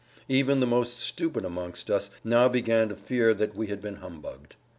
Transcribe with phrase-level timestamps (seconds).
[0.27, 4.55] Even the most stupid amongst us now began to fear that we had been humbugged.